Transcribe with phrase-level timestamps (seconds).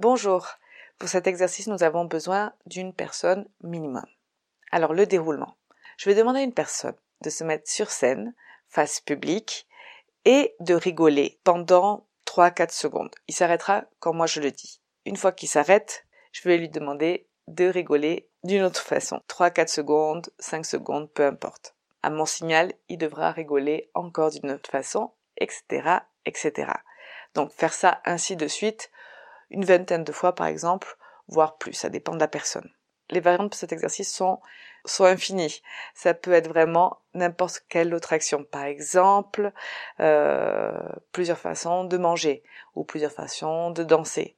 [0.00, 0.48] Bonjour.
[0.98, 4.06] Pour cet exercice, nous avons besoin d'une personne minimum.
[4.72, 5.58] Alors, le déroulement.
[5.98, 8.34] Je vais demander à une personne de se mettre sur scène,
[8.66, 9.68] face publique,
[10.24, 13.14] et de rigoler pendant 3-4 secondes.
[13.28, 14.80] Il s'arrêtera quand moi je le dis.
[15.04, 19.20] Une fois qu'il s'arrête, je vais lui demander de rigoler d'une autre façon.
[19.28, 21.74] 3-4 secondes, 5 secondes, peu importe.
[22.02, 26.72] À mon signal, il devra rigoler encore d'une autre façon, etc., etc.
[27.34, 28.90] Donc faire ça ainsi de suite,
[29.50, 30.96] une vingtaine de fois par exemple,
[31.28, 32.70] voire plus, ça dépend de la personne.
[33.10, 34.40] Les variantes pour cet exercice sont,
[34.84, 35.62] sont infinies.
[35.94, 38.44] Ça peut être vraiment n'importe quelle autre action.
[38.44, 39.52] Par exemple,
[39.98, 40.72] euh,
[41.12, 42.42] plusieurs façons de manger,
[42.76, 44.36] ou plusieurs façons de danser,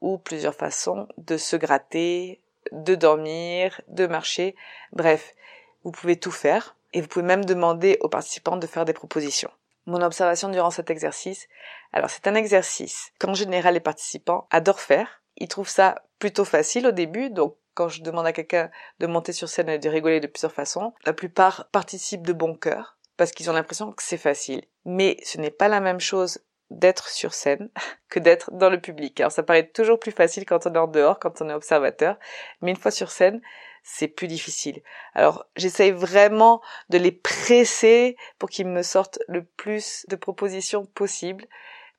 [0.00, 2.40] ou plusieurs façons de se gratter,
[2.70, 4.54] de dormir, de marcher.
[4.92, 5.34] Bref,
[5.82, 9.50] vous pouvez tout faire et vous pouvez même demander aux participants de faire des propositions.
[9.86, 11.48] Mon observation durant cet exercice,
[11.92, 15.22] alors c'est un exercice qu'en général les participants adorent faire.
[15.36, 19.32] Ils trouvent ça plutôt facile au début, donc quand je demande à quelqu'un de monter
[19.32, 23.32] sur scène et de rigoler de plusieurs façons, la plupart participent de bon cœur parce
[23.32, 24.62] qu'ils ont l'impression que c'est facile.
[24.84, 26.38] Mais ce n'est pas la même chose
[26.70, 27.70] d'être sur scène
[28.08, 29.20] que d'être dans le public.
[29.20, 32.18] Alors ça paraît toujours plus facile quand on est en dehors, quand on est observateur,
[32.60, 33.40] mais une fois sur scène,
[33.82, 34.82] c'est plus difficile.
[35.14, 41.46] Alors j'essaye vraiment de les presser pour qu'ils me sortent le plus de propositions possible.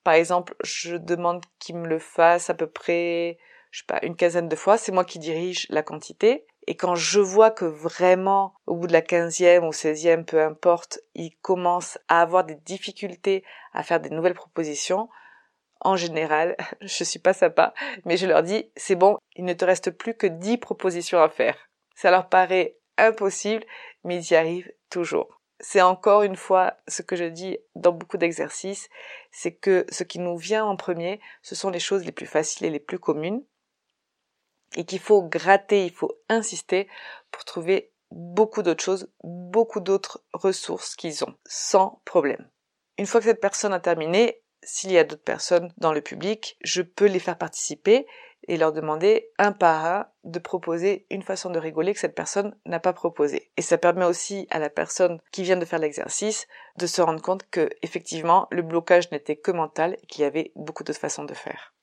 [0.03, 3.37] Par exemple, je demande qu'ils me le fassent à peu près,
[3.71, 4.77] je sais pas, une quinzaine de fois.
[4.77, 6.45] C'est moi qui dirige la quantité.
[6.67, 10.99] Et quand je vois que vraiment, au bout de la quinzième ou seizième, peu importe,
[11.13, 13.43] ils commencent à avoir des difficultés
[13.73, 15.09] à faire des nouvelles propositions,
[15.81, 17.73] en général, je suis pas sympa,
[18.05, 21.29] mais je leur dis, c'est bon, il ne te reste plus que dix propositions à
[21.29, 21.57] faire.
[21.95, 23.65] Ça leur paraît impossible,
[24.03, 25.39] mais ils y arrivent toujours.
[25.59, 28.89] C'est encore une fois ce que je dis dans beaucoup d'exercices,
[29.31, 32.65] c'est que ce qui nous vient en premier, ce sont les choses les plus faciles
[32.67, 33.43] et les plus communes,
[34.75, 36.87] et qu'il faut gratter, il faut insister
[37.31, 42.49] pour trouver beaucoup d'autres choses, beaucoup d'autres ressources qu'ils ont, sans problème.
[42.97, 46.57] Une fois que cette personne a terminé, s'il y a d'autres personnes dans le public,
[46.63, 48.07] je peux les faire participer
[48.47, 52.55] et leur demander un par un de proposer une façon de rigoler que cette personne
[52.65, 53.51] n'a pas proposé.
[53.57, 57.21] Et ça permet aussi à la personne qui vient de faire l'exercice de se rendre
[57.21, 61.25] compte que effectivement le blocage n'était que mental et qu'il y avait beaucoup d'autres façons
[61.25, 61.73] de faire.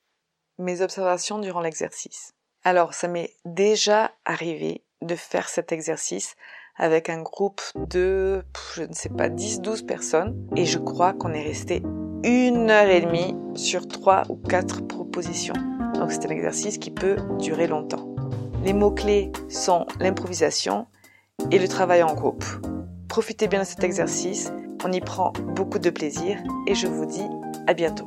[0.59, 2.35] Mes observations durant l'exercice.
[2.65, 6.37] Alors ça m'est déjà arrivé de faire cet exercice
[6.77, 8.45] avec un groupe de,
[8.75, 11.83] je ne sais pas, 10-12 personnes et je crois qu'on est resté
[12.25, 15.55] une heure et demie sur trois ou quatre propositions.
[16.01, 18.15] Donc c'est un exercice qui peut durer longtemps.
[18.65, 20.87] Les mots-clés sont l'improvisation
[21.51, 22.43] et le travail en groupe.
[23.07, 24.51] Profitez bien de cet exercice,
[24.83, 27.27] on y prend beaucoup de plaisir et je vous dis
[27.67, 28.07] à bientôt.